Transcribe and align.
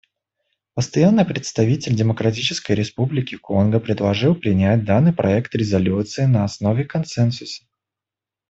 Постоянный 0.73 1.25
представитель 1.25 1.93
Демократической 1.95 2.71
Республики 2.71 3.35
Конго 3.37 3.79
предложил 3.79 4.33
принять 4.33 4.83
данный 4.83 5.13
проект 5.13 5.53
резолюции 5.53 6.23
на 6.25 6.43
основе 6.43 6.85
консенсуса. 6.85 7.63